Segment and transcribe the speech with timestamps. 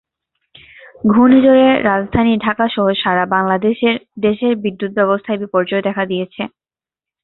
[1.05, 6.41] ঘূর্ণিঝড়ে রাজধানী ঢাকাসহ সারা বাংলাদেশের দেশের বিদ্যুত ব্যবস্থায় বিপর্যয় দেখা দিয়েছে।